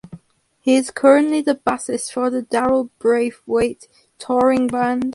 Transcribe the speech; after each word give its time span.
He 0.61 0.77
is 0.77 0.89
currently 0.89 1.41
the 1.41 1.53
bassist 1.53 2.11
for 2.11 2.31
the 2.31 2.41
Darryl 2.41 2.89
Braithwaite 2.97 3.87
touring 4.17 4.65
band. 4.65 5.09